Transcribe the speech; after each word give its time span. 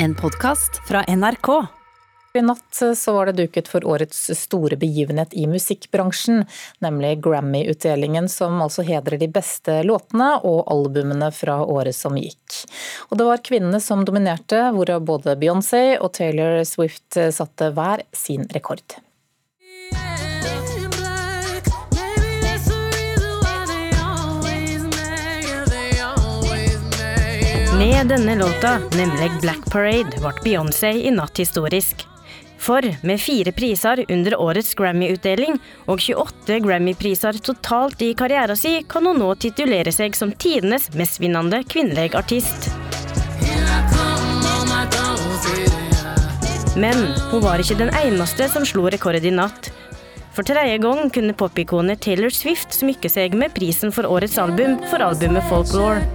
En 0.00 0.14
podkast 0.14 0.88
fra 0.88 1.04
NRK. 1.04 1.66
I 2.34 2.42
natt 2.42 2.82
så 2.96 3.12
var 3.12 3.26
det 3.26 3.32
duket 3.32 3.68
for 3.68 3.82
årets 3.86 4.20
store 4.38 4.76
begivenhet 4.78 5.34
i 5.34 5.46
musikkbransjen, 5.50 6.44
nemlig 6.78 7.16
Grammy-utdelingen 7.24 8.28
som 8.30 8.62
altså 8.62 8.84
hedrer 8.86 9.18
de 9.18 9.26
beste 9.34 9.80
låtene 9.82 10.28
og 10.46 10.70
albumene 10.70 11.32
fra 11.34 11.58
året 11.64 11.98
som 11.98 12.14
gikk. 12.14 12.60
Og 13.10 13.18
det 13.18 13.26
var 13.26 13.42
kvinnene 13.50 13.82
som 13.82 14.06
dominerte, 14.06 14.68
hvorav 14.76 15.02
både 15.02 15.34
Beyoncé 15.40 15.82
og 15.98 16.12
Taylor 16.20 16.62
Swift 16.62 17.18
satte 17.34 17.72
hver 17.74 18.06
sin 18.14 18.46
rekord. 18.54 19.00
Med 27.98 28.06
denne 28.06 28.34
låta, 28.38 28.78
nemlig 28.78 29.30
Black 29.40 29.70
Parade, 29.70 30.20
ble 30.20 30.30
Beyoncé 30.44 30.90
i 31.02 31.10
natt 31.10 31.38
historisk. 31.38 32.04
For 32.58 32.86
med 33.02 33.18
fire 33.20 33.50
priser 33.52 34.04
under 34.08 34.36
årets 34.38 34.70
Grammy-utdeling 34.78 35.58
og 35.90 35.98
28 36.04 36.60
Grammy-priser 36.62 37.40
totalt 37.42 38.02
i 38.06 38.12
karrieren 38.14 38.56
sin, 38.56 38.84
kan 38.86 39.06
hun 39.06 39.18
nå 39.18 39.32
titulere 39.42 39.90
seg 39.90 40.14
som 40.14 40.30
tidenes 40.30 40.86
mestvinnende 40.94 41.64
kvinnelig 41.66 42.14
artist. 42.14 42.70
Men 46.78 47.02
hun 47.32 47.42
var 47.42 47.58
ikke 47.58 47.80
den 47.82 47.90
eneste 48.04 48.46
som 48.54 48.62
slo 48.62 48.86
rekord 48.94 49.26
i 49.26 49.34
natt. 49.34 49.72
For 50.38 50.46
tredje 50.46 50.78
gang 50.86 51.10
kunne 51.10 51.34
popikonet 51.34 52.06
Taylor 52.06 52.30
Swift 52.30 52.78
smykke 52.78 53.10
seg 53.10 53.34
med 53.34 53.58
prisen 53.58 53.90
for 53.90 54.06
årets 54.06 54.38
album 54.38 54.78
for 54.86 55.02
albumet 55.02 55.50
Folklore. 55.50 56.06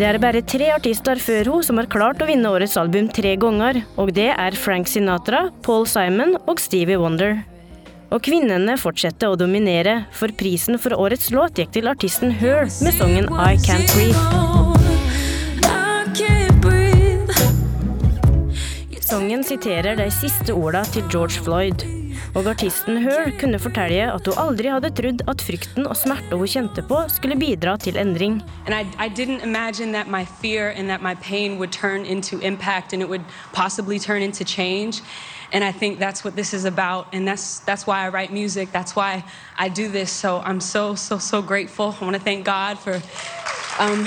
Det 0.00 0.06
er 0.08 0.16
bare 0.16 0.40
tre 0.40 0.70
artister 0.72 1.18
før 1.20 1.50
hun 1.52 1.64
som 1.66 1.76
har 1.76 1.84
klart 1.92 2.22
å 2.24 2.26
vinne 2.30 2.48
årets 2.48 2.78
album 2.80 3.10
tre 3.12 3.34
ganger, 3.36 3.82
og 4.00 4.14
det 4.16 4.30
er 4.32 4.56
Frank 4.56 4.88
Sinatra, 4.88 5.50
Paul 5.60 5.84
Simon 5.84 6.38
og 6.48 6.56
Stevie 6.64 6.96
Wonder. 6.96 7.42
Og 8.08 8.24
kvinnene 8.24 8.78
fortsetter 8.80 9.28
å 9.28 9.36
dominere, 9.36 10.06
for 10.16 10.32
prisen 10.40 10.80
for 10.80 10.96
årets 10.96 11.28
låt 11.36 11.60
gikk 11.60 11.76
til 11.76 11.92
artisten 11.92 12.32
Her 12.32 12.64
med 12.80 12.96
sangen 12.96 13.28
I 13.28 13.60
Can't 13.60 13.92
Breathe. 13.92 14.16
Sangen 19.04 19.44
siterer 19.44 20.00
de 20.00 20.08
siste 20.16 20.56
orda 20.56 20.86
til 20.94 21.04
George 21.12 21.44
Floyd. 21.44 21.99
Og 22.34 22.46
artisten 22.46 22.96
Her 23.02 23.30
kunne 23.40 23.58
fortelle 23.58 24.12
at 24.12 24.26
hun 24.26 24.38
aldri 24.38 24.68
hadde 24.70 24.90
trodd 24.90 25.24
at 25.28 25.42
frykten 25.42 25.86
og 25.86 25.96
smerte 25.96 26.36
hun 26.36 26.46
kjente 26.46 26.82
på, 26.82 27.02
skulle 27.08 27.38
bidra 27.38 27.76
til 27.76 27.96
endring. 27.96 28.42
I, 28.68 28.86
I 28.98 29.08
impact. 32.42 32.94
And 35.52 35.64
I 35.64 35.72
think 35.72 35.98
that's 35.98 36.24
what 36.24 36.36
this 36.36 36.54
is 36.54 36.64
about. 36.64 37.08
And 37.12 37.26
that's, 37.26 37.60
that's 37.60 37.86
why 37.86 38.04
I 38.04 38.08
write 38.08 38.32
music. 38.32 38.70
That's 38.72 38.94
why 38.94 39.24
I 39.58 39.68
do 39.68 39.88
this. 39.88 40.10
So 40.10 40.38
I'm 40.38 40.60
so, 40.60 40.94
so, 40.94 41.18
so 41.18 41.42
grateful. 41.42 41.96
I 42.00 42.04
want 42.04 42.14
to 42.14 42.22
thank 42.22 42.44
God 42.44 42.78
for 42.78 42.94
um, 43.78 44.06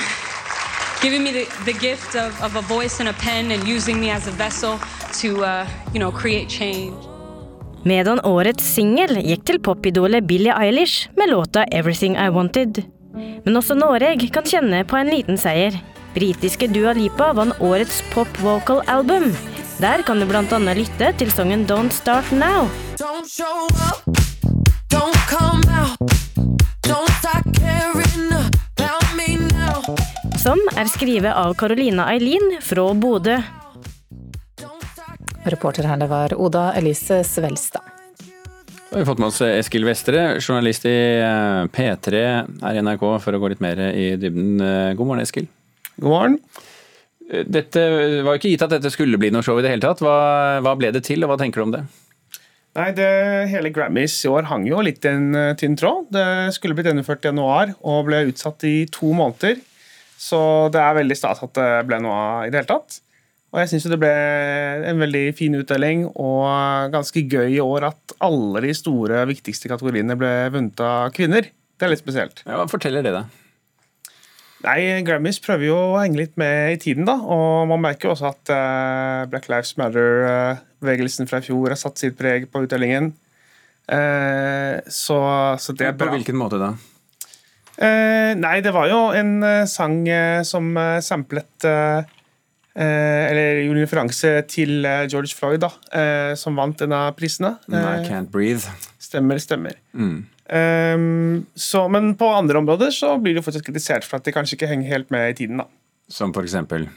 giving 1.01 1.23
me 1.23 1.31
the, 1.31 1.63
the 1.65 1.73
gift 1.73 2.15
of, 2.15 2.39
of 2.41 2.55
a 2.55 2.61
voice 2.61 2.99
and 2.99 3.09
a 3.09 3.13
pen 3.13 3.51
and 3.51 3.67
using 3.67 3.99
me 3.99 4.09
as 4.09 4.27
a 4.27 4.31
vessel 4.31 4.79
to, 5.15 5.43
uh, 5.43 5.67
you 5.93 5.99
know, 5.99 6.11
create 6.11 6.47
change. 6.47 6.95
Medan 7.83 8.21
årets 8.23 8.63
singel 8.63 9.17
gikk 9.19 9.41
til 9.43 9.57
popidolet 9.59 10.23
Billie 10.23 10.53
Eilish 10.55 11.09
med 11.19 11.33
låta 11.33 11.65
'Everything 11.67 12.15
I 12.15 12.29
Wanted'. 12.31 12.79
Men 13.45 13.57
også 13.59 13.75
Noreg 13.75 14.31
kan 14.31 14.43
kjenne 14.43 14.85
på 14.87 14.95
en 14.95 15.09
liten 15.11 15.37
seier. 15.37 15.75
Britiske 16.15 16.67
Dua 16.71 16.93
Lipa 16.93 17.33
vant 17.33 17.59
årets 17.59 18.01
pop 18.13 18.29
vocal 18.39 18.81
album. 18.87 19.35
Der 19.81 20.01
kan 20.07 20.19
du 20.19 20.25
annet 20.31 20.77
lytte 20.77 21.11
til 21.17 21.31
sangen 21.31 21.65
'Don't 21.65 21.91
Start 21.91 22.31
Now'. 22.31 22.69
Don't 22.95 23.27
show 23.27 23.67
up, 23.89 23.99
don't 24.87 25.19
come 25.27 25.63
out, 25.75 25.99
don't 26.87 27.11
start 27.19 27.43
caring 27.59 28.31
about 28.31 29.07
me 29.17 29.35
now. 29.35 29.95
Som 30.37 30.59
er 30.77 30.85
skrevet 30.85 31.33
av 31.35 31.53
Carolina 31.55 32.07
Eileen 32.13 32.61
fra 32.61 32.93
Bodø. 32.93 33.62
Reporter 35.43 35.83
her 35.83 35.99
det 35.99 36.07
var 36.07 36.33
Oda 36.39 36.71
Elise 36.77 37.23
Svelstad. 37.27 37.83
Vi 38.93 38.99
har 38.99 39.05
fått 39.05 39.19
med 39.19 39.27
oss 39.31 39.41
Eskil 39.41 39.83
Vestre, 39.87 40.37
journalist 40.37 40.85
i 40.85 40.97
eh, 41.17 41.63
P3 41.73 42.19
her 42.61 42.77
i 42.77 42.83
NRK, 42.85 43.03
for 43.23 43.33
å 43.33 43.39
gå 43.41 43.49
litt 43.51 43.63
mer 43.63 43.79
i 43.89 44.11
dybden. 44.21 44.61
Eh, 44.61 44.91
God 44.93 45.09
morgen, 45.09 45.23
Eskil. 45.25 45.47
God 45.97 46.11
morgen. 46.13 46.37
Eh, 47.25 47.41
dette 47.49 47.83
var 48.21 48.35
jo 48.35 48.39
ikke 48.39 48.53
gitt 48.53 48.65
at 48.67 48.75
dette 48.75 48.91
skulle 48.93 49.17
bli 49.19 49.31
noe 49.33 49.43
show 49.43 49.57
i 49.57 49.65
det 49.65 49.73
hele 49.73 49.83
tatt. 49.83 50.03
Hva, 50.05 50.61
hva 50.63 50.75
ble 50.77 50.93
det 50.93 51.01
til, 51.09 51.25
og 51.25 51.33
hva 51.33 51.39
tenker 51.41 51.63
du 51.63 51.65
om 51.65 51.73
det? 51.73 51.83
Nei, 52.77 52.89
det, 52.97 53.09
Hele 53.49 53.73
Grammys 53.73 54.15
i 54.25 54.31
år 54.31 54.47
hang 54.49 54.63
jo 54.69 54.81
litt 54.85 55.03
i 55.05 55.11
en 55.11 55.57
tynn 55.57 55.75
tråd. 55.77 56.07
Det 56.13 56.27
skulle 56.55 56.77
blitt 56.77 56.87
gjennomført 56.89 57.25
i 57.25 57.33
januar 57.33 57.73
og 57.81 58.07
ble 58.07 58.27
utsatt 58.29 58.63
i 58.69 58.77
to 58.93 59.09
måneder. 59.17 59.57
Så 60.21 60.39
det 60.73 60.81
er 60.81 61.01
veldig 61.01 61.17
stas 61.17 61.41
at 61.43 61.57
det 61.57 61.71
ble 61.89 61.99
noe 62.05 62.13
av 62.13 62.45
i 62.45 62.53
det 62.53 62.61
hele 62.61 62.71
tatt. 62.77 63.01
Og 63.53 63.61
jeg 63.61 63.69
syns 63.69 63.85
det 63.85 63.99
ble 64.01 64.09
en 64.89 64.97
veldig 64.97 65.27
fin 65.37 65.53
utdeling 65.59 66.07
og 66.09 66.89
ganske 66.93 67.21
gøy 67.21 67.53
i 67.53 67.61
år 67.61 67.85
at 67.91 68.15
alle 68.25 68.63
de 68.65 68.73
store, 68.73 69.27
viktigste 69.29 69.69
kategoriene 69.69 70.17
ble 70.17 70.31
vunnet 70.55 70.81
av 70.81 71.13
kvinner. 71.13 71.51
Det 71.77 71.85
er 71.85 71.93
litt 71.93 72.01
spesielt. 72.01 72.41
Ja, 72.47 72.57
hva 72.57 72.65
forteller 72.71 73.05
det 73.05 73.13
deg? 73.13 73.39
Nei, 74.63 74.79
Grammys 75.03 75.41
prøver 75.43 75.67
jo 75.67 75.75
å 75.75 75.99
henge 75.99 76.21
litt 76.21 76.37
med 76.39 76.77
i 76.77 76.79
tiden, 76.81 77.05
da. 77.05 77.17
Og 77.19 77.67
man 77.69 77.83
merker 77.83 78.07
jo 78.07 78.13
også 78.15 78.31
at 78.31 78.53
uh, 78.55 79.25
Black 79.29 79.49
Lives 79.51 79.75
Matter-bevegelsen 79.77 81.29
fra 81.29 81.41
i 81.43 81.45
fjor 81.45 81.75
har 81.75 81.79
satt 81.79 81.99
sitt 81.99 82.15
preg 82.17 82.47
på 82.49 82.63
utdelingen. 82.63 83.11
Uh, 83.91 84.79
så, 84.87 85.19
så, 85.59 85.75
det 85.75 85.91
er 85.91 85.97
bra. 85.99 86.07
På 86.07 86.15
hvilken 86.15 86.39
måte 86.39 86.61
da? 86.61 86.71
Uh, 87.75 88.31
nei, 88.39 88.55
det 88.63 88.71
var 88.73 88.87
jo 88.87 89.03
en 89.19 89.35
sang 89.69 89.99
som 90.47 90.73
samplet 91.03 91.67
eller 92.73 93.59
gjorde 93.61 93.79
en 93.79 93.85
referanse 93.85 94.29
til 94.49 94.85
George 95.11 95.35
Floyd, 95.37 95.61
da, 95.61 95.69
som 96.39 96.57
vant 96.57 96.81
en 96.81 96.95
av 96.97 97.11
prisene. 97.13 97.51
I 97.69 98.01
Can't 98.07 98.31
Breathe. 98.33 98.71
Stemmer, 98.97 99.37
stemmer. 99.37 99.77
Mm. 99.93 100.23
Um, 100.43 101.45
så, 101.55 101.87
men 101.87 102.15
på 102.19 102.27
andre 102.27 102.59
områder 102.59 102.91
så 102.91 103.15
blir 103.21 103.37
de 103.37 103.43
fortsatt 103.45 103.63
kritisert 103.65 104.05
for 104.05 104.19
at 104.19 104.27
de 104.27 104.33
kanskje 104.35 104.57
ikke 104.57 104.67
henger 104.69 104.91
helt 104.91 105.13
med 105.13 105.31
i 105.31 105.37
tiden. 105.37 105.61
da. 105.63 105.67
Som 106.11 106.33
for 106.35 106.43
eksempel? 106.43 106.89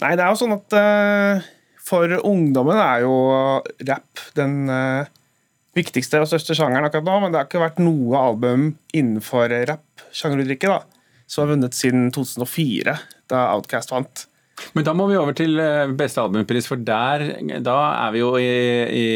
Nei, 0.00 0.12
det 0.16 0.24
er 0.24 0.30
jo 0.30 0.38
sånn 0.38 0.54
at 0.54 0.76
uh, 0.78 1.48
for 1.84 2.14
ungdommen 2.20 2.78
er 2.78 3.02
jo 3.04 3.16
rap 3.88 4.22
den 4.38 4.70
uh, 4.70 5.10
viktigste 5.76 6.22
og 6.22 6.30
største 6.30 6.56
sjangeren 6.56 6.86
akkurat 6.86 7.08
nå, 7.08 7.18
men 7.24 7.34
det 7.34 7.42
har 7.42 7.50
ikke 7.50 7.64
vært 7.64 7.82
noe 7.82 8.22
album 8.30 8.70
innenfor 8.96 9.52
rap-sjangeruttrykket 9.68 10.72
da, 10.72 10.80
som 11.26 11.44
har 11.44 11.54
vunnet 11.56 11.76
siden 11.76 12.08
2004, 12.14 12.96
da 13.30 13.46
Outcast 13.56 13.92
vant. 13.92 14.26
Men 14.76 14.86
da 14.86 14.94
må 14.94 15.08
vi 15.10 15.18
over 15.18 15.34
til 15.34 15.58
beste 15.98 16.22
albumpris, 16.22 16.68
for 16.70 16.78
der, 16.78 17.24
da 17.64 17.78
er 18.06 18.14
vi 18.14 18.20
jo 18.22 18.34
i, 18.38 18.50
i 18.94 19.08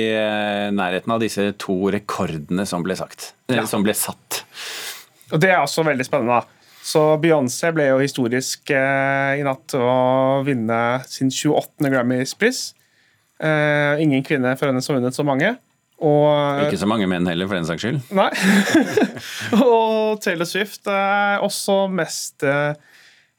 nærheten 0.75 1.15
av 1.15 1.22
disse 1.22 1.53
to 1.62 1.76
rekordene 1.94 2.66
som 2.66 2.82
ble 2.87 2.97
sagt. 2.98 3.32
Ja. 3.53 3.62
Som 3.70 3.87
ble 3.87 3.94
satt. 3.94 4.43
Og 5.32 5.41
Det 5.41 5.53
er 5.53 5.62
også 5.62 5.87
veldig 5.87 6.06
spennende. 6.06 6.43
Så 6.84 7.00
Beyoncé 7.20 7.70
ble 7.72 7.87
jo 7.88 8.00
historisk 8.03 8.69
eh, 8.76 9.41
i 9.41 9.44
natt 9.47 9.72
å 9.78 10.43
vinne 10.44 10.81
sin 11.09 11.31
28. 11.32 11.88
Grammys-pris. 11.88 12.64
Eh, 13.41 14.03
ingen 14.04 14.25
kvinne 14.26 14.53
for 14.60 14.69
henne 14.69 14.82
som 14.84 14.98
vunnet 14.98 15.16
så 15.16 15.25
mange. 15.25 15.54
Og, 16.04 16.66
ikke 16.66 16.82
så 16.82 16.88
mange 16.91 17.06
menn 17.09 17.25
heller, 17.31 17.48
for 17.48 17.56
den 17.56 17.64
saks 17.64 17.87
skyld. 17.87 18.03
Nei. 18.12 18.28
og 19.64 20.20
Taylor 20.20 20.48
Swift 20.48 20.91
er 20.91 21.40
også 21.46 21.87
mest 21.88 22.44
eh, 22.44 22.76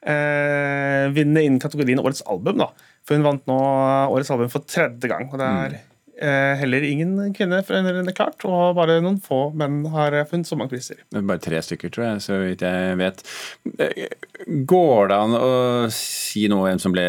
eh, 0.06 1.10
vinne 1.16 1.44
innen 1.46 1.62
kategorien 1.62 2.02
Årets 2.02 2.24
album. 2.30 2.62
da. 2.62 2.70
For 3.06 3.18
hun 3.18 3.26
vant 3.26 3.44
nå 3.50 3.58
Årets 4.14 4.32
album 4.34 4.54
for 4.54 4.66
tredje 4.70 5.10
gang. 5.12 5.28
og 5.32 5.42
det 5.42 5.50
er 5.50 5.76
mm. 5.76 5.82
eh, 6.28 6.54
heller 6.62 6.88
ingen 6.88 7.34
kvinne, 7.38 7.62
for 7.66 7.78
henne 7.78 8.16
klart, 8.18 8.46
og 8.48 8.78
bare 8.80 9.00
noen 9.04 9.20
få 9.24 9.50
menn 9.58 9.84
har 9.94 10.18
funnet 10.30 10.50
så 10.50 10.58
mange 10.60 10.74
priser. 10.74 11.04
Det 11.10 11.22
er 11.22 11.28
bare 11.30 11.44
tre 11.44 11.62
stykker, 11.66 11.94
tror 11.94 12.08
jeg, 12.08 12.24
så 12.26 12.40
vidt 12.44 12.66
jeg 12.66 12.96
vet. 13.02 13.26
Går 14.74 15.12
det 15.12 15.20
an 15.20 15.38
å 15.40 15.52
si 15.94 16.48
noe 16.52 16.64
om 16.64 16.70
hvem 16.70 16.82
som 16.82 16.96
ble, 16.96 17.06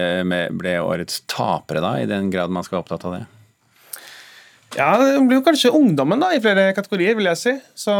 ble 0.57 0.77
årets 0.83 1.25
tapere, 1.31 1.85
da, 1.85 1.97
i 2.01 2.11
den 2.11 2.31
grad 2.35 2.53
man 2.53 2.67
skal 2.67 2.79
være 2.79 2.87
opptatt 2.87 3.09
av 3.09 3.19
det? 3.19 3.25
Ja, 4.77 4.91
Det 4.99 5.23
blir 5.25 5.39
jo 5.39 5.45
kanskje 5.47 5.73
ungdommen 5.73 6.21
da, 6.21 6.35
i 6.35 6.41
flere 6.43 6.73
kategorier, 6.77 7.15
vil 7.17 7.31
jeg 7.31 7.41
si. 7.41 7.53
Så 7.79 7.95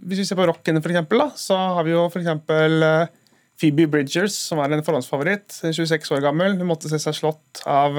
Hvis 0.00 0.22
vi 0.22 0.24
ser 0.24 0.38
på 0.38 0.46
rocken, 0.48 0.80
for 0.80 0.92
eksempel, 0.92 1.20
da, 1.26 1.32
så 1.36 1.58
har 1.76 1.84
vi 1.84 1.92
jo 1.92 2.06
for 2.08 2.22
eksempel 2.22 2.86
Phoebe 3.60 3.86
Bridgers, 3.86 4.34
som 4.34 4.58
var 4.58 4.72
en 4.72 4.82
forhåndsfavoritt, 4.84 5.60
26 5.62 6.10
år 6.16 6.24
gammel. 6.24 6.56
Hun 6.58 6.70
måtte 6.70 6.90
se 6.90 6.98
seg 7.02 7.14
slått 7.14 7.62
av 7.68 7.98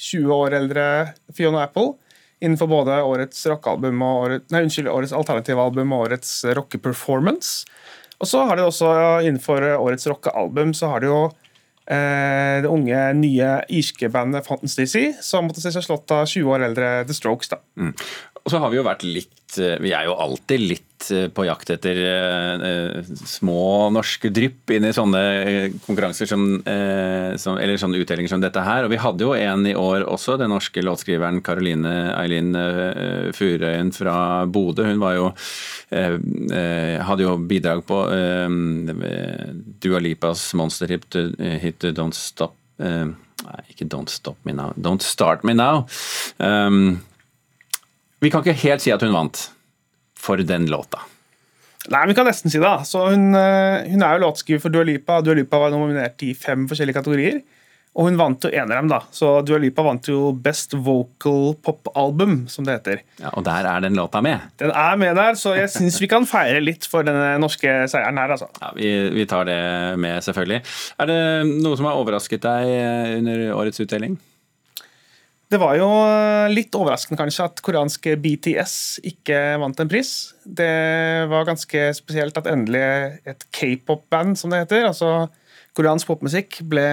20 0.00 0.32
år 0.32 0.56
eldre 0.60 0.86
Fiona 1.36 1.66
Apple 1.66 1.92
innenfor 2.44 2.68
både 2.68 2.98
årets 3.02 3.46
og 3.48 3.68
året, 3.68 4.44
nei, 4.52 4.64
unnskyld, 4.66 4.90
årets 4.90 5.14
alternativalbum 5.16 5.94
og 5.94 6.08
årets 6.08 6.32
rockeperformance. 6.56 7.64
Og 8.20 8.28
så 8.28 8.44
har 8.48 8.58
de 8.58 8.66
også 8.66 8.90
innenfor 9.24 9.64
årets 9.78 10.06
rockealbum 10.10 10.74
så 10.76 10.92
har 10.92 11.02
de 11.02 11.10
jo 11.10 11.20
eh, 11.90 12.60
det 12.64 12.70
unge, 12.70 13.00
nye 13.18 13.50
irske 13.72 14.10
bandet 14.12 14.46
Fountains 14.46 14.76
DC, 14.78 15.14
som 15.24 15.48
måtte 15.48 15.64
se 15.64 15.72
seg 15.74 15.86
slått 15.86 16.14
av 16.14 16.26
20 16.30 16.54
år 16.54 16.68
eldre 16.68 16.92
The 17.08 17.16
Strokes. 17.16 17.52
da. 17.52 17.60
Mm. 17.80 17.94
Og 18.44 18.52
så 18.52 18.60
har 18.60 18.68
vi 18.70 18.76
jo 18.76 18.84
vært 18.84 19.04
litt 19.08 19.56
eh, 19.56 19.78
Vi 19.80 19.94
er 19.96 20.04
jo 20.08 20.16
alltid 20.20 20.60
litt 20.60 21.06
eh, 21.14 21.26
på 21.32 21.46
jakt 21.48 21.70
etter 21.72 22.00
eh, 22.04 22.98
små 23.24 23.88
norske 23.94 24.28
drypp 24.34 24.72
inn 24.76 24.84
i 24.84 24.92
sånne 24.96 25.22
konkurranser 25.86 26.28
som, 26.28 26.44
uh, 26.64 27.32
som, 27.40 27.56
Eller 27.60 27.80
sånne 27.80 28.00
utdelinger 28.02 28.34
som 28.34 28.42
dette 28.44 28.60
her. 28.64 28.84
Og 28.84 28.92
vi 28.92 29.00
hadde 29.00 29.24
jo 29.24 29.32
en 29.36 29.64
i 29.68 29.74
år 29.78 30.04
også, 30.04 30.36
den 30.40 30.52
norske 30.52 30.84
låtskriveren 30.84 31.40
Caroline 31.44 31.94
Eileen 32.18 32.52
eh, 32.58 33.30
Furøyen 33.36 33.94
fra 33.96 34.16
Bodø. 34.44 34.86
Hun 34.90 35.00
var 35.02 35.16
jo 35.18 35.30
hadde 35.94 37.22
jo 37.22 37.34
bidrag 37.46 37.84
på 37.86 37.98
Dua 39.84 40.00
Lipas 40.02 40.48
monsterhit 40.58 41.14
hit 41.62 41.86
Don't 41.94 42.16
Stop 42.18 42.56
Nei, 43.44 43.60
ikke 43.70 43.86
Don't 43.92 44.10
Stop 44.10 44.40
Me 44.48 44.54
Now. 44.56 44.72
Don't 44.80 45.04
Start 45.04 45.44
Me 45.46 45.54
Now. 45.54 45.84
Um, 46.42 47.04
vi 48.24 48.32
kan 48.32 48.44
ikke 48.44 48.56
helt 48.64 48.84
si 48.84 48.92
at 48.94 49.02
hun 49.04 49.14
vant 49.14 49.48
for 50.18 50.40
den 50.40 50.68
låta. 50.72 51.02
Nei, 51.92 52.06
vi 52.08 52.14
kan 52.16 52.24
nesten 52.24 52.52
si 52.52 52.60
det. 52.62 52.76
Så 52.88 53.02
hun, 53.10 53.34
eh, 53.36 53.84
hun 53.90 54.02
er 54.02 54.16
jo 54.16 54.24
låtskriver 54.24 54.62
for 54.62 54.72
Dua 54.72 54.86
Lipa. 54.88 55.20
Dua 55.20 55.36
Lipa 55.36 55.60
var 55.60 55.74
nominert 55.74 56.22
i 56.24 56.32
fem 56.32 56.64
forskjellige 56.70 56.96
kategorier. 56.96 57.42
Og 57.94 58.08
hun 58.08 58.16
vant 58.18 58.42
jo 58.42 58.50
en 58.50 58.64
av 58.72 58.80
dem, 58.80 58.88
da. 58.90 58.98
Så 59.14 59.28
Dua 59.46 59.60
Lipa 59.62 59.84
vant 59.86 60.08
jo 60.08 60.32
Best 60.32 60.74
Vocal 60.74 61.52
Pop 61.62 61.92
Album, 61.94 62.48
som 62.50 62.66
det 62.66 62.80
heter. 62.80 63.04
Ja, 63.20 63.30
og 63.36 63.44
der 63.46 63.68
er 63.70 63.84
den 63.84 63.94
låta 63.94 64.22
med. 64.24 64.48
Den 64.58 64.72
er 64.74 64.96
med 64.98 65.14
der, 65.14 65.36
så 65.38 65.54
jeg 65.54 65.70
syns 65.70 66.00
vi 66.02 66.08
kan 66.10 66.26
feire 66.26 66.64
litt 66.64 66.88
for 66.90 67.06
denne 67.06 67.36
norske 67.42 67.76
seieren 67.92 68.18
her, 68.18 68.34
altså. 68.34 68.48
Ja, 68.58 68.72
vi, 68.74 68.90
vi 69.14 69.28
tar 69.30 69.46
det 69.46 69.60
med, 70.02 70.24
selvfølgelig. 70.26 70.64
Er 70.98 71.12
det 71.12 71.20
noe 71.52 71.78
som 71.78 71.86
har 71.86 72.00
overrasket 72.00 72.42
deg 72.42 72.72
eh, 72.72 73.16
under 73.20 73.44
årets 73.60 73.84
utdeling? 73.84 74.18
Det 75.54 75.60
var 75.62 75.76
jo 75.78 75.86
eh, 75.86 76.50
litt 76.50 76.74
overraskende 76.74 77.20
kanskje 77.20 77.44
at 77.46 77.60
koreanske 77.62 78.16
BTS 78.18 78.72
ikke 79.06 79.36
vant 79.62 79.78
en 79.78 79.90
pris. 79.90 80.10
Det 80.42 80.66
var 81.30 81.46
ganske 81.46 81.84
spesielt 81.94 82.40
at 82.40 82.48
endelig 82.50 82.82
et 83.30 83.44
k-pop-band, 83.54 84.34
som 84.40 84.50
det 84.50 84.64
heter, 84.64 84.88
altså 84.88 85.28
koreansk 85.78 86.10
popmusikk, 86.10 86.58
ble 86.66 86.88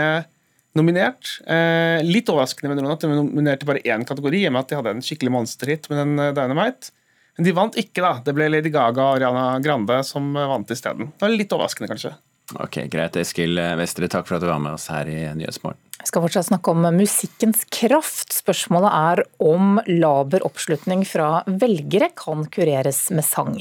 nominert. 0.78 1.40
Eh, 1.50 2.06
litt 2.06 2.30
overraskende 2.30 2.70
med 2.70 2.84
noen 2.84 2.94
at 2.94 3.02
de 3.02 3.10
nominerte 3.10 3.66
bare 3.66 3.82
én 3.82 4.06
kategori, 4.06 4.44
i 4.44 4.50
og 4.52 4.54
med 4.54 4.62
at 4.62 4.70
de 4.70 4.78
hadde 4.78 4.94
en 4.94 5.06
skikkelig 5.10 5.34
monsterhit 5.34 5.90
med 5.90 6.04
den 6.04 6.14
eh, 6.22 6.34
Dynamite. 6.38 6.94
Men 7.40 7.48
de 7.48 7.56
vant 7.58 7.82
ikke, 7.82 8.04
da. 8.04 8.14
Det 8.22 8.36
ble 8.38 8.52
Lady 8.52 8.70
Gaga 8.70 9.08
og 9.08 9.16
Ariana 9.18 9.48
Grande 9.64 10.04
som 10.06 10.36
eh, 10.36 10.52
vant 10.54 10.78
isteden. 10.78 11.10
Litt 11.34 11.58
overraskende, 11.58 11.90
kanskje. 11.96 12.14
Ok, 12.60 12.84
Greit. 12.92 13.16
Eskil 13.22 13.60
Vestre, 13.80 14.10
takk 14.12 14.28
for 14.28 14.38
at 14.38 14.44
du 14.44 14.50
var 14.50 14.60
med 14.64 14.76
oss 14.76 14.90
her 14.92 15.08
i 15.08 15.24
Nyhetsmorgen. 15.38 15.80
Vi 16.02 16.08
skal 16.10 16.24
fortsatt 16.24 16.48
snakke 16.48 16.72
om 16.74 16.86
musikkens 16.98 17.62
kraft. 17.70 18.34
Spørsmålet 18.34 18.90
er 18.98 19.22
om 19.46 19.78
laber 19.86 20.42
oppslutning 20.48 21.04
fra 21.06 21.44
velgere 21.46 22.10
kan 22.18 22.48
kureres 22.50 23.04
med 23.14 23.26
sang. 23.28 23.60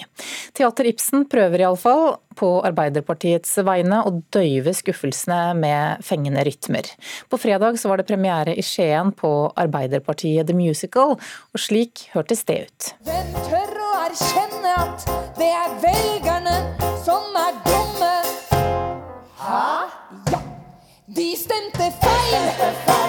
Teater 0.57 0.89
Ibsen 0.89 1.27
prøver 1.31 1.67
iallfall, 1.67 2.17
på 2.41 2.49
Arbeiderpartiets 2.65 3.59
vegne, 3.67 4.01
å 4.07 4.15
døyve 4.33 4.73
skuffelsene 4.79 5.53
med 5.59 6.01
fengende 6.07 6.47
rytmer. 6.47 6.89
På 7.29 7.37
fredag 7.43 7.77
så 7.83 7.93
var 7.93 8.01
det 8.01 8.09
premiere 8.09 8.57
i 8.57 8.65
Skien 8.65 9.13
på 9.13 9.51
Arbeiderpartiet 9.61 10.49
The 10.49 10.57
Musical, 10.57 11.19
og 11.21 11.61
slik 11.61 12.07
hørtes 12.15 12.47
det 12.49 12.63
ut. 12.65 12.93
Hvem 13.11 13.37
tør 13.51 13.77
å 13.85 13.93
erkjenne 14.07 14.77
at 14.87 15.09
det 15.37 15.53
er 15.53 15.81
velgerne 15.85 16.30
De 21.51 21.57
stemte 21.57 21.93
feil. 22.01 23.00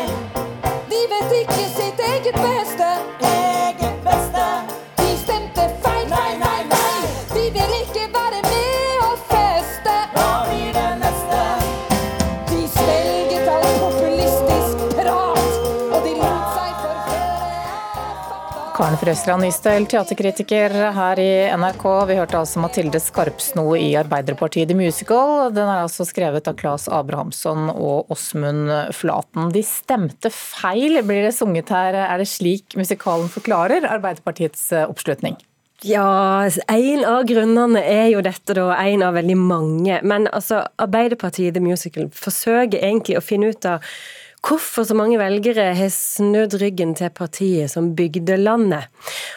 Karen 18.82 18.98
Frøsland 18.98 19.46
Nystøl, 19.46 19.84
teaterkritiker 19.86 20.74
her 20.96 21.20
i 21.22 21.34
NRK. 21.54 21.84
Vi 22.10 22.16
hørte 22.18 22.40
altså 22.40 22.64
Mathilde 22.64 22.98
Skarpsno 22.98 23.76
i 23.78 23.92
Arbeiderpartiet 24.00 24.72
The 24.72 24.74
Musical. 24.80 25.52
Den 25.54 25.68
er 25.70 25.84
altså 25.84 26.02
skrevet 26.10 26.48
av 26.50 26.56
Claes 26.58 26.88
Abrahamsson 26.90 27.68
og 27.76 28.10
Åsmund 28.10 28.72
Flaten. 28.98 29.52
De 29.54 29.62
stemte 29.62 30.32
feil, 30.34 30.98
blir 31.06 31.28
det 31.28 31.36
sunget 31.38 31.70
her. 31.70 32.00
Er 32.08 32.24
det 32.24 32.26
slik 32.32 32.74
musikalen 32.80 33.30
forklarer 33.30 33.86
Arbeiderpartiets 33.86 34.64
eh, 34.74 34.88
oppslutning? 34.90 35.38
Ja, 35.86 36.50
en 36.50 37.06
av 37.06 37.28
grunnene 37.30 37.84
er 37.86 38.08
jo 38.16 38.26
dette, 38.26 38.56
da. 38.58 38.66
En 38.82 39.06
av 39.06 39.14
veldig 39.20 39.38
mange. 39.38 40.02
Men 40.02 40.26
altså, 40.34 40.64
Arbeiderpartiet 40.82 41.54
The 41.54 41.62
Musical 41.62 42.10
forsøker 42.18 42.82
egentlig 42.82 43.22
å 43.22 43.24
finne 43.30 43.54
ut 43.54 43.70
av 43.76 43.86
hvorfor 44.42 44.88
så 44.88 44.98
mange 44.98 45.20
velgere 45.22 45.72
har 45.78 45.92
snudd 45.94 46.56
ryggen 46.62 46.96
til 46.98 47.12
partiet 47.14 47.72
som 47.74 47.92
bygde 47.98 48.40
landet. 48.42 48.90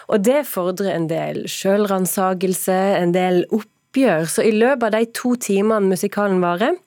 Og 0.08 0.24
det 0.24 0.44
fordrer 0.48 0.94
en 0.94 1.08
del 1.10 1.44
sjølransakelse, 1.50 2.78
en 3.00 3.12
del 3.16 3.44
oppgjør. 3.52 4.28
Så 4.30 4.46
i 4.46 4.54
løpet 4.54 4.88
av 4.88 4.96
de 4.96 5.12
to 5.16 5.34
timene 5.36 5.92
musikalen 5.92 6.40
varer, 6.44 6.78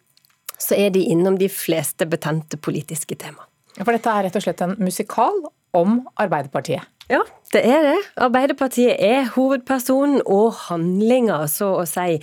så 0.57 0.73
er 0.77 0.89
de 0.93 1.05
innom 1.05 1.37
de 1.37 1.49
fleste 1.53 2.07
betente 2.09 2.57
politiske 2.57 3.15
tema. 3.15 3.45
For 3.77 3.93
dette 3.93 4.09
er 4.09 4.25
rett 4.25 4.37
og 4.39 4.45
slett 4.47 4.63
en 4.65 4.77
musikal 4.81 5.43
om 5.77 5.99
Arbeiderpartiet. 6.17 6.96
Ja, 7.07 7.21
det 7.53 7.61
er 7.63 7.85
det. 7.85 7.99
Arbeiderpartiet 8.19 8.97
er 8.99 9.29
hovedpersonen 9.31 10.19
og 10.27 10.57
handlinga, 10.65 11.39
så 11.47 11.69
å 11.79 11.85
si, 11.87 12.17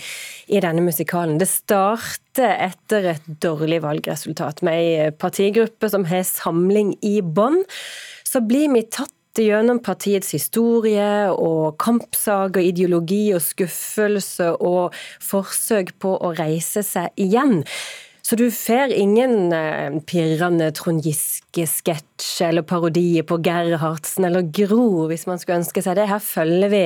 i 0.52 0.60
denne 0.60 0.84
musikalen. 0.84 1.38
Det 1.40 1.48
starter 1.48 2.52
etter 2.66 3.08
et 3.14 3.30
dårlig 3.40 3.80
valgresultat 3.84 4.60
med 4.66 4.76
ei 4.76 5.10
partigruppe 5.16 5.88
som 5.88 6.04
har 6.10 6.26
samling 6.28 6.92
i 7.00 7.16
bånn. 7.24 7.62
Så 8.28 8.44
blir 8.44 8.68
vi 8.74 8.84
tatt 8.84 9.40
gjennom 9.40 9.80
partiets 9.82 10.34
historie 10.36 11.32
og 11.32 11.78
kampsaker, 11.80 12.60
ideologi 12.60 13.32
og 13.34 13.42
skuffelse 13.42 14.52
og 14.60 14.94
forsøk 15.24 15.96
på 16.04 16.12
å 16.20 16.34
reise 16.36 16.84
seg 16.84 17.08
igjen. 17.16 17.62
Så 18.24 18.38
du 18.40 18.46
får 18.48 18.92
ingen 18.96 19.52
eh, 19.52 19.96
pirrende 20.08 20.70
Trond 20.72 21.04
Giske-sketsj 21.04 22.46
eller 22.46 22.64
parodier 22.64 23.26
på 23.28 23.36
Gerhardsen 23.44 24.24
eller 24.24 24.46
Gro, 24.48 25.04
hvis 25.10 25.26
man 25.28 25.40
skulle 25.40 25.58
ønske 25.60 25.82
seg 25.84 25.98
det. 25.98 26.06
Her 26.08 26.22
følger 26.24 26.72
vi 26.72 26.82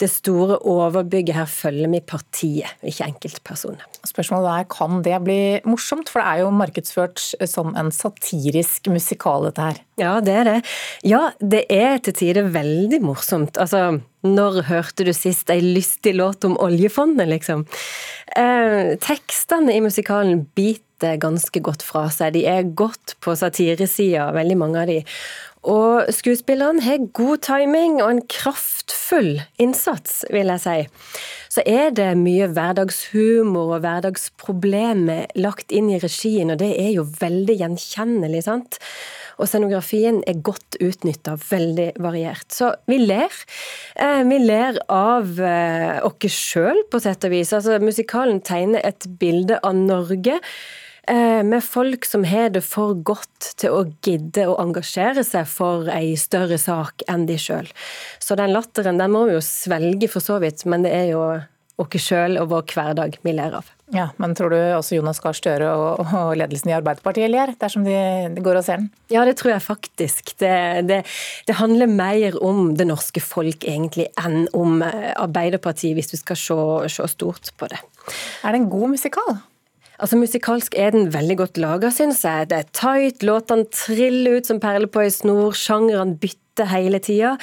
det 0.00 0.08
store 0.08 0.56
overbygget, 0.64 1.34
her 1.36 1.50
følger 1.50 1.92
vi 1.92 2.00
partiet, 2.00 2.72
ikke 2.88 3.10
enkeltpersoner. 3.10 3.84
Spørsmålet 4.08 4.54
er 4.54 4.70
kan 4.72 5.04
det 5.04 5.18
bli 5.26 5.40
morsomt, 5.68 6.08
for 6.08 6.22
det 6.22 6.30
er 6.30 6.46
jo 6.46 6.54
markedsført 6.56 7.20
som 7.52 7.76
en 7.76 7.92
satirisk 7.92 8.88
musikal, 8.92 9.50
dette 9.50 9.68
her. 9.68 9.82
Ja, 10.00 10.14
det 10.24 10.38
er 10.40 10.48
det. 10.48 10.56
Ja, 11.04 11.26
det 11.36 11.66
er 11.68 12.00
til 12.00 12.16
tider 12.16 12.48
veldig 12.48 13.02
morsomt. 13.04 13.60
Altså, 13.60 14.00
når 14.22 14.62
hørte 14.68 15.06
du 15.06 15.12
sist 15.16 15.50
ei 15.50 15.60
lystig 15.62 16.14
låt 16.18 16.46
om 16.46 16.56
oljefondet, 16.62 17.28
liksom? 17.30 17.66
Eh, 18.36 18.94
tekstene 19.02 19.74
i 19.74 19.82
musikalen 19.84 20.44
biter 20.56 21.18
ganske 21.22 21.62
godt 21.64 21.82
fra 21.82 22.06
seg. 22.14 22.36
De 22.36 22.44
er 22.46 22.70
godt 22.78 23.16
på 23.22 23.34
satiresida, 23.38 24.30
veldig 24.34 24.58
mange 24.58 24.82
av 24.82 24.92
de. 24.92 25.00
Og 25.62 26.08
skuespillerne 26.10 26.82
har 26.82 27.04
god 27.14 27.42
timing 27.46 28.00
og 28.02 28.08
en 28.10 28.22
kraftfull 28.26 29.36
innsats, 29.62 30.24
vil 30.34 30.50
jeg 30.50 30.62
si. 30.62 30.78
Så 31.52 31.62
er 31.68 31.92
det 31.94 32.08
mye 32.18 32.48
hverdagshumor 32.50 33.76
og 33.76 33.84
hverdagsproblemer 33.84 35.30
lagt 35.38 35.74
inn 35.74 35.90
i 35.92 36.00
regien, 36.02 36.50
og 36.50 36.58
det 36.62 36.72
er 36.80 36.90
jo 36.96 37.06
veldig 37.06 37.58
gjenkjennelig, 37.60 38.42
sant? 38.48 38.80
Og 39.42 39.50
scenografien 39.50 40.20
er 40.30 40.38
godt 40.46 40.78
utnytta, 40.78 41.34
veldig 41.48 41.88
variert. 42.02 42.46
Så 42.54 42.70
vi 42.86 43.00
ler. 43.02 43.34
Eh, 43.98 44.22
vi 44.28 44.38
ler 44.44 44.78
av 44.92 45.34
eh, 45.42 45.98
oss 46.06 46.38
sjøl, 46.38 46.84
på 46.90 47.02
sett 47.02 47.26
og 47.26 47.34
vis. 47.34 47.50
Altså, 47.56 47.80
musikalen 47.82 48.40
tegner 48.46 48.84
et 48.86 49.08
bilde 49.18 49.58
av 49.66 49.74
Norge 49.74 50.38
eh, 50.38 51.42
med 51.42 51.64
folk 51.66 52.06
som 52.06 52.26
har 52.28 52.52
det 52.54 52.62
for 52.66 52.94
godt 52.94 53.52
til 53.58 53.74
å 53.74 53.84
gidde 54.04 54.46
å 54.46 54.58
engasjere 54.62 55.24
seg 55.26 55.48
for 55.50 55.90
ei 55.90 56.14
større 56.20 56.60
sak 56.60 57.02
enn 57.10 57.26
de 57.26 57.38
sjøl. 57.40 57.66
Så 58.22 58.38
den 58.38 58.54
latteren 58.54 59.02
den 59.02 59.14
må 59.14 59.26
vi 59.26 59.36
jo 59.38 59.42
svelge 59.44 60.10
for 60.12 60.22
så 60.22 60.38
vidt, 60.42 60.62
men 60.70 60.86
det 60.86 60.94
er 60.94 61.10
jo 61.16 61.24
oss 61.82 62.08
sjøl 62.08 62.38
og 62.40 62.50
vår 62.52 62.66
hverdag 62.72 63.18
vi 63.22 63.34
ler 63.36 63.58
av. 63.60 63.70
Ja, 63.92 64.06
Men 64.16 64.32
tror 64.36 64.54
du 64.54 64.56
også 64.56 64.96
Jonas 64.96 65.20
Gahr 65.20 65.36
Støre 65.36 65.68
og, 65.76 66.00
og 66.16 66.32
ledelsen 66.40 66.70
i 66.70 66.76
Arbeiderpartiet 66.78 67.28
ler 67.28 67.52
dersom 67.60 67.84
de, 67.84 67.96
de, 68.32 68.44
går 68.44 68.62
og 68.62 68.64
ser 68.64 68.80
den? 68.80 68.88
Ja, 69.12 69.26
det 69.28 69.36
tror 69.40 69.52
jeg 69.52 69.64
faktisk. 69.66 70.32
Det, 70.40 70.54
det, 70.88 71.02
det, 71.48 71.58
handler 71.58 71.92
mer 71.92 72.38
om 72.40 72.72
det 72.78 72.88
norske 72.88 73.20
folk 73.20 73.66
egentlig 73.68 74.08
enn 74.20 74.46
om 74.56 74.80
eh, 74.86 75.12
Arbeiderpartiet, 75.12 75.92
hvis 75.98 76.12
du 76.14 76.16
skal 76.16 76.40
se, 76.40 76.60
se 76.96 77.08
stort 77.12 77.52
på 77.60 77.68
det. 77.68 77.82
Er 78.40 78.54
det 78.54 78.62
en 78.62 78.70
god 78.72 78.94
musikal? 78.96 79.42
Altså 80.02 80.18
Musikalsk 80.18 80.74
er 80.74 80.90
den 80.90 81.12
veldig 81.14 81.36
godt 81.38 81.58
laga, 81.62 81.92
syns 81.94 82.24
jeg. 82.26 82.48
Det 82.50 82.58
er 82.58 82.70
tight, 82.74 83.22
låtene 83.22 83.68
triller 83.70 84.40
ut 84.40 84.48
som 84.48 84.58
perler 84.62 84.90
på 84.90 85.04
ei 85.04 85.12
snor, 85.14 85.52
sjangeren 85.54 86.16
bytter 86.18 86.40
hele 86.60 87.00
tida. 87.02 87.36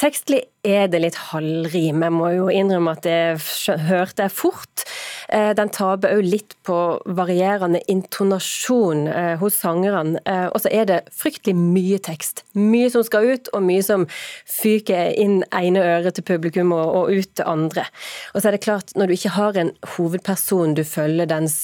Tekstlig 0.00 0.44
er 0.66 0.88
det 0.90 1.02
litt 1.02 1.18
halvrim. 1.30 2.02
Jeg 2.02 2.14
må 2.14 2.30
jo 2.34 2.48
innrømme 2.52 2.96
at 2.96 3.04
det 3.06 3.76
hørte 3.86 4.26
jeg 4.26 4.34
fort. 4.34 4.86
Eh, 5.28 5.52
den 5.58 5.70
taper 5.74 6.14
òg 6.14 6.26
litt 6.26 6.54
på 6.66 6.76
varierende 7.18 7.80
intonasjon 7.90 9.06
eh, 9.10 9.34
hos 9.40 9.58
sangerne. 9.58 10.20
Eh, 10.26 10.46
og 10.46 10.62
så 10.62 10.70
er 10.70 10.86
det 10.90 10.98
fryktelig 11.14 11.56
mye 11.58 11.98
tekst. 12.02 12.44
Mye 12.58 12.90
som 12.92 13.04
skal 13.06 13.32
ut, 13.32 13.50
og 13.52 13.64
mye 13.66 13.82
som 13.86 14.06
fyker 14.10 15.14
inn 15.18 15.40
ene 15.50 15.82
øret 15.82 16.18
til 16.18 16.26
publikum 16.26 16.74
og 16.76 17.10
ut 17.10 17.32
til 17.34 17.46
andre. 17.48 17.86
Og 18.34 18.40
så 18.40 18.50
er 18.50 18.56
det 18.56 18.64
klart, 18.66 18.94
når 18.94 19.10
du 19.10 19.16
ikke 19.16 19.34
har 19.36 19.58
en 19.58 19.72
hovedperson 19.96 20.76
du 20.78 20.84
følger 20.86 21.30
dens, 21.30 21.58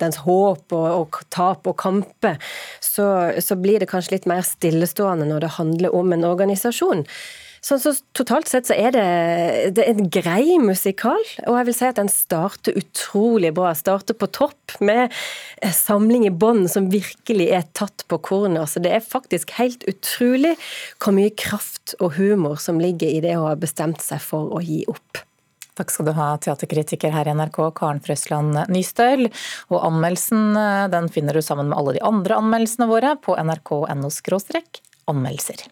dens 0.00 0.20
håp 0.24 0.74
og, 0.74 0.88
og, 0.98 1.20
tap 1.34 1.66
og 1.70 1.76
kamper, 1.80 2.38
så, 2.82 3.06
så 3.42 3.56
blir 3.58 3.82
det 3.82 3.90
kanskje 3.90 4.16
litt 4.16 4.28
mer 4.30 4.42
stillestående 4.46 5.26
når 5.28 5.46
det 5.46 5.54
handler 5.58 5.94
om 5.94 6.12
en 6.14 6.26
organisasjon. 6.34 7.06
Så, 7.64 7.78
så, 7.80 7.94
totalt 8.12 8.50
sett 8.50 8.68
så 8.68 8.74
er 8.76 8.92
det, 8.92 9.04
det 9.72 9.86
er 9.86 9.94
en 9.94 10.08
grei 10.12 10.58
musikal, 10.60 11.22
og 11.46 11.54
jeg 11.56 11.66
vil 11.70 11.76
si 11.78 11.86
at 11.88 11.96
den 11.96 12.10
starter 12.12 12.76
utrolig 12.76 13.54
bra. 13.56 13.70
Starter 13.72 14.16
på 14.20 14.28
topp 14.36 14.74
med 14.84 15.12
samling 15.72 16.26
i 16.28 16.32
bånd 16.32 16.68
som 16.68 16.90
virkelig 16.92 17.46
er 17.56 17.64
tatt 17.72 18.04
på 18.12 18.18
kornet. 18.20 18.68
Så 18.68 18.82
det 18.84 18.92
er 18.92 19.00
faktisk 19.04 19.54
helt 19.56 19.86
utrolig 19.88 20.58
hvor 21.00 21.16
mye 21.16 21.32
kraft 21.40 21.94
og 22.04 22.18
humor 22.18 22.60
som 22.60 22.82
ligger 22.82 23.08
i 23.08 23.22
det 23.24 23.38
å 23.38 23.46
ha 23.46 23.54
bestemt 23.56 24.04
seg 24.04 24.20
for 24.20 24.52
å 24.52 24.60
gi 24.60 24.82
opp. 24.92 25.22
Takk 25.74 25.90
skal 25.90 26.10
du 26.10 26.12
ha, 26.18 26.26
teaterkritiker 26.38 27.14
her 27.16 27.30
i 27.30 27.34
NRK, 27.34 27.62
Karen 27.78 28.02
Frøsland 28.04 28.60
Nystøl. 28.70 29.30
Og 29.72 29.78
anmeldelsen 29.80 30.52
den 30.92 31.08
finner 31.16 31.32
du 31.32 31.40
sammen 31.42 31.72
med 31.72 31.80
alle 31.80 31.96
de 31.96 32.04
andre 32.04 32.36
anmeldelsene 32.44 32.90
våre 32.92 33.16
på 33.24 33.38
nrk.no 33.40 34.12
anmeldelser. 35.08 35.64